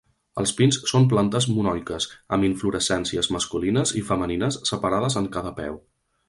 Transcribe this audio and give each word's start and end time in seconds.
Els 0.43 0.51
pins 0.59 0.77
són 0.91 1.03
plantes 1.11 1.47
monoiques, 1.57 2.07
amb 2.37 2.47
inflorescències 2.47 3.29
masculines 3.37 3.95
i 4.03 4.03
femenines 4.09 4.59
separades 4.71 5.19
en 5.23 5.29
cada 5.37 5.55
peu. 5.61 5.79